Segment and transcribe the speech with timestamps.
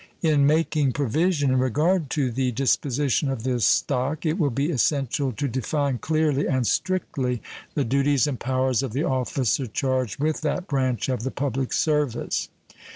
[0.23, 5.31] In making provision in regard to the disposition of this stock it will be essential
[5.33, 7.39] to define clearly and strictly
[7.75, 12.49] the duties and powers of the officer charged with that branch of the public service.